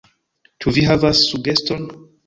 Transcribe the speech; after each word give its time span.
Ĉu 0.65 0.73
vi 0.79 0.85
havas 0.93 1.23
sugeston? 1.29 1.91